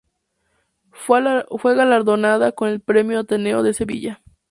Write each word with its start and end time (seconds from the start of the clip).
Fue 0.89 1.21
galardonada 1.75 2.53
con 2.53 2.69
el 2.69 2.79
Premio 2.79 3.19
Ateneo 3.19 3.61
de 3.61 3.75
Sevilla. 3.75 4.23